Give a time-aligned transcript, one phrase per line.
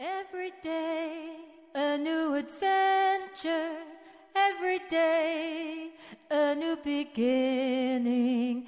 [0.00, 1.34] Every day
[1.74, 3.72] a new adventure.
[4.32, 5.90] Every day
[6.30, 8.62] a new beginning.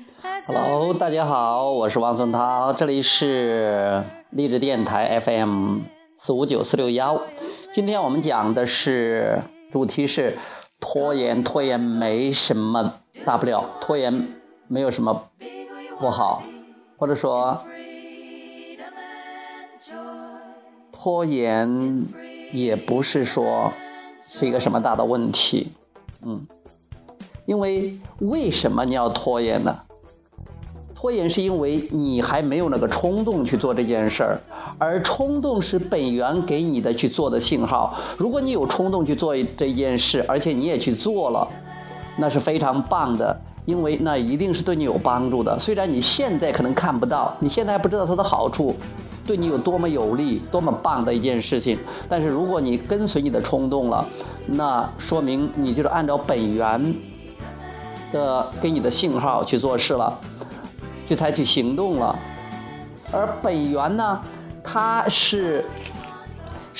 [0.45, 5.83] Hello，大家好，我是王松涛，这里是励志电台 FM
[6.19, 7.23] 四五九四六幺。
[7.77, 9.41] 今天我们讲的是
[9.71, 10.37] 主题是
[10.81, 12.95] 拖延，拖延没什么
[13.25, 14.27] 大不了，拖延
[14.67, 15.31] 没有什么
[16.01, 16.43] 不好，
[16.99, 17.63] 或者说
[21.03, 22.05] 拖延
[22.53, 23.73] 也不是说
[24.29, 25.73] 是一个什么大的问题，
[26.23, 26.47] 嗯，
[27.47, 29.75] 因为为什么你要拖延呢？
[30.95, 34.41] 拖延是因为你还没有那个冲动去做这件事儿，
[34.77, 37.99] 而冲动是本源给你的去做的信号。
[38.19, 41.49] 如果你有冲动去做这件事，而且你也去做了，
[42.19, 45.59] 那是非常棒的，因为那一定是对你有帮助的。
[45.59, 48.77] 虽然你现在可能看不到，你现在还不知道它的好处，
[49.31, 54.05] 对你有多么有利、多么棒的一件事情，但是如果你跟随你的冲动了，
[54.45, 56.93] 那说明你就是按照本源
[58.13, 60.19] 的给你的信号去做事了。
[61.07, 62.19] 去采取行动了。
[63.13, 64.21] 而本源呢，
[64.65, 65.65] 它是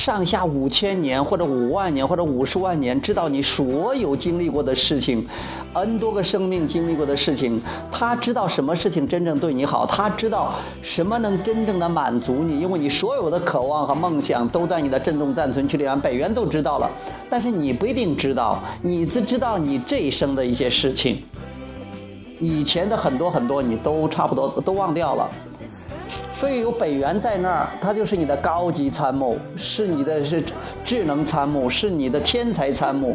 [0.01, 5.29] 上下五千年或者五万年或者五十万年，知道你所有经历过的事情
[5.75, 7.61] ，n 多个生命经历过的事情，
[7.93, 16.91] 他知道什么事情真正对你好，他知道什么能真正的满足你，因为你所有的渴望和梦想都在你的振动暂存区里面，本源都知道了，
[17.29, 21.23] 但是你不一定知道，你只知道你这一生的一些事情。
[22.39, 25.29] 以前的很多很多你都差不多都忘掉了，
[26.41, 30.43] 所以有本源在那儿，他就是你的高级参谋，是你的是
[30.87, 33.15] 智能参谋，是你的天才参谋。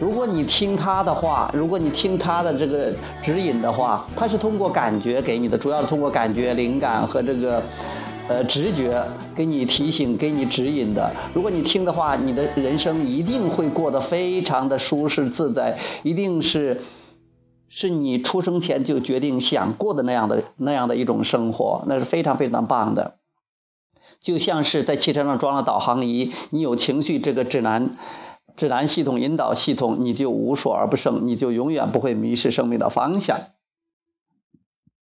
[0.00, 7.62] 如果你听他的话，如果你听他的这个指引的话，他是通过感觉给你的，主要是通过感觉、灵感和这个。
[8.26, 9.02] 呃，直觉
[9.34, 11.10] 给你提醒、给你指引的。
[11.34, 16.80] 如果你听的话，你的人生一定会过得非常的舒适自在，一定是
[17.70, 23.14] 是你出生前就决定想过的那样的那样的一种生活，那是非常非常棒的。
[24.20, 27.96] 就像是在汽车上装了导航仪，你有情绪这个指南
[28.56, 33.38] 指南系统、引导系统，你就无所而不胜，你就永远不会迷失生命的方向。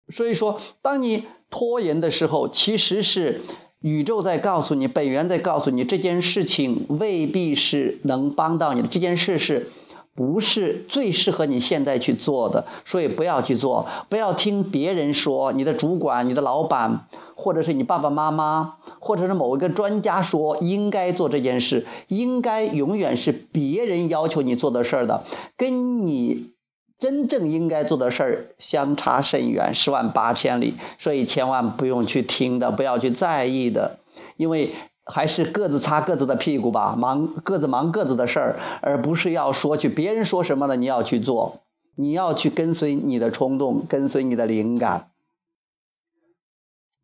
[0.09, 3.43] 所以说，当你拖延的时候，其实是
[3.81, 9.71] 宇宙在告诉你，本源在告诉你，这件事情未必是能帮到你的，这件事是
[10.15, 12.67] 不是最适合你现在去做的？
[12.85, 25.25] 所以不要去做，不要听别人说，你的主管、你的老板，或者是你爸爸妈妈，或者是某一个专家说应该做这件事，应该永远是别人要求你做的事儿的，
[25.57, 26.53] 跟你。
[26.99, 34.01] 真正应该做的事儿相差甚远，十万八千里，所以千万不用去听的，不要去在意的，
[34.37, 34.75] 因为
[35.11, 41.61] 还是各自擦各自的屁股吧，忙各自忙各自的事儿，而不是要说去别人说什么了你要去做，
[41.95, 45.11] 你要去跟随你的冲动，跟随你的灵感。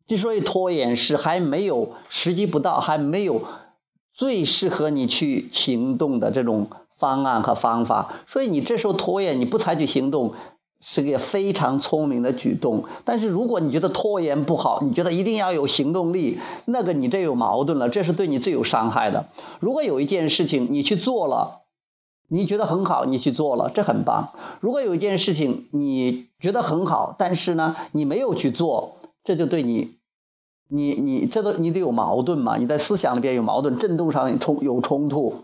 [0.07, 3.43] 之所以拖延是还没有时机不到，还没有
[4.13, 6.69] 最适合你去行动的这种。
[6.99, 10.33] 方案和方法，所以你这时候拖延，你不采取行动，
[10.79, 12.85] 是个非常聪明的举动。
[13.05, 19.27] 但是如果你觉得拖延不好，你觉得一定要有行动力，那个你这有矛盾了，这是对你最有伤害的。
[19.59, 21.61] 如果有一件事情你去做了，
[22.29, 24.33] 你觉得很好，你去做了，这很棒。
[24.59, 29.95] 如果有一件事情你觉得很好，但是呢你没有去做，这就对你，
[30.67, 35.43] 你你这都你得有矛盾嘛，你在思想里边有矛盾，振动上冲有冲突。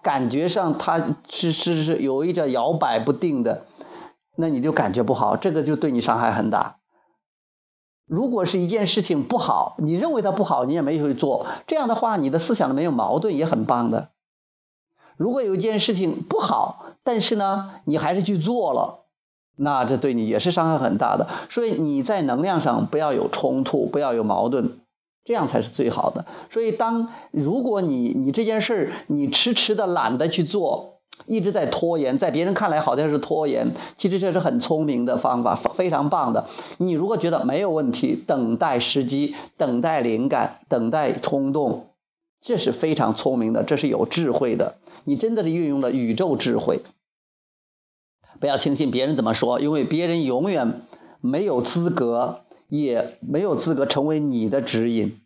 [0.00, 3.66] 感觉上它是是是有一点摇摆不定的，
[4.40, 6.76] 那你就感觉不好，这个就对你伤害很大。
[8.06, 14.10] 如果是一件事情不好，你认为它不好，你也没有去做，这样的话，你的思想里没有矛盾，也很棒的。
[15.16, 19.06] 如果有一件事情不好，但是呢，你还是去做了，
[19.56, 21.28] 那这对你也是伤害很大的。
[21.50, 24.78] 所以你在能量上不要有冲突，不要有矛盾。
[25.24, 26.24] 这样才是最好的。
[26.48, 36.48] 所以，当如果你你这件事儿你迟迟的懒得去做，一直在拖延，在别人看来好像是拖延，其实这是很聪明的方法，非常棒的。
[36.78, 41.88] 你如果觉得没有问题，等待时机，等待灵感，等待冲动，
[42.40, 44.76] 这是非常聪明的，这是有智慧的。
[45.04, 46.80] 你真的是运用了宇宙智慧。
[48.40, 50.82] 不要听信别人怎么说，因为别人永远
[51.20, 52.40] 没有资格。
[52.70, 55.18] 也没有资格成为你的指引，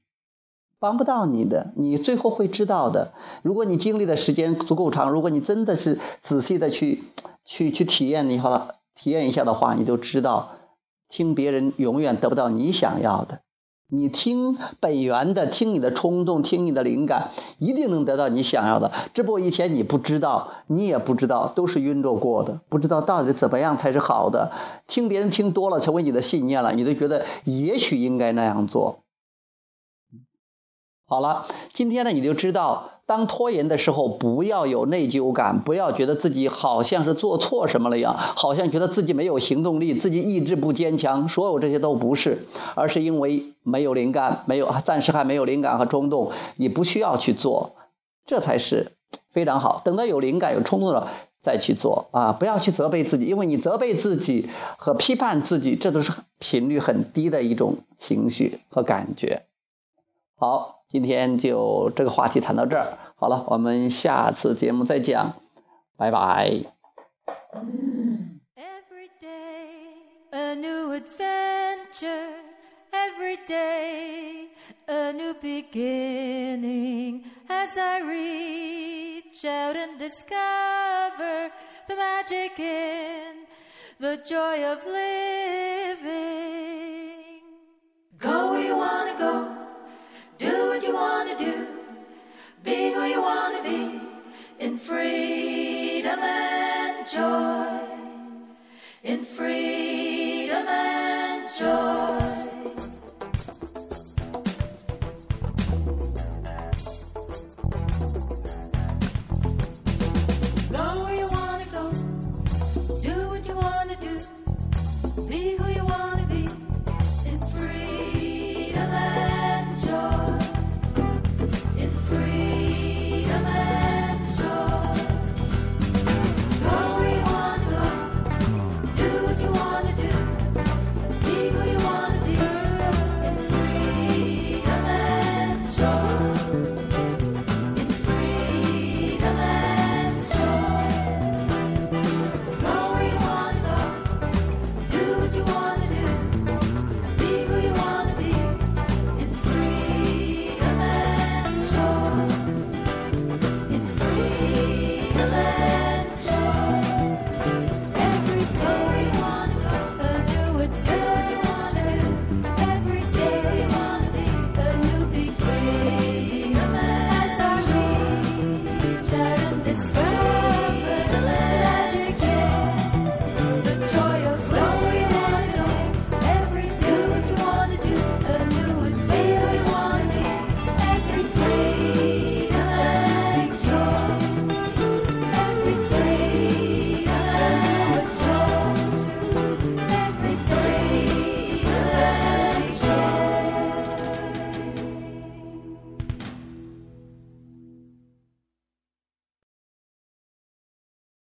[0.82, 3.12] 帮不到你的，你最后会知道的。
[3.42, 7.04] 如果你经历的时间足够长，如果你真的是仔细的去
[7.44, 10.56] 去去体验一下，体验一下的话，你就知道，
[11.08, 13.42] 听别人永远得不到你想要的。
[13.86, 18.90] 你听本源的，听你的冲动，听你的灵感，一定能得到你想要的。
[19.14, 24.50] 只不过以前你不知道，你也不知道，都是晕着过的，不知道到底怎么样才是好的。
[24.88, 29.01] 听别人听多了，成为你的信念了，你都觉得也许应该那样做。
[31.12, 31.44] 好了，
[31.74, 32.88] 今天呢，你就知道。
[33.04, 41.28] 当拖延的时候，不要有内疚感，不要觉得自己好像是做错什么了一样，好像觉得自己没有行动力，自己意志不坚强。
[41.28, 47.74] 所有这些都不是，而是因为没有灵感，没有暂时还没有灵感和冲动，你不需要去做，
[48.24, 48.92] 这才是
[49.32, 49.82] 非常好。
[49.84, 51.10] 等到有灵感、有冲动了
[51.42, 52.32] 再去做啊！
[52.32, 54.48] 不要去责备自己，因为你责备自己
[54.78, 59.42] 和批判自己，这都是频率很低的一种情绪和感觉。
[60.38, 60.78] 好。
[60.92, 65.36] 今天就这个话题谈到这儿，好了，我们下次节目再讲，
[65.96, 66.50] 拜拜。
[68.54, 72.28] Every day a new adventure,
[72.92, 74.50] every day
[74.84, 77.22] a new beginning.
[77.48, 81.50] As I reach out and discover
[81.88, 83.46] the magic in
[83.98, 86.41] the joy of living.
[91.32, 91.66] Wanna do.
[92.62, 94.00] Be who you wanna be.
[94.58, 97.80] In freedom and joy.
[99.02, 102.01] In freedom and joy.